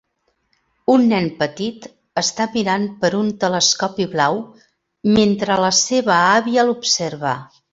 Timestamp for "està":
2.21-2.47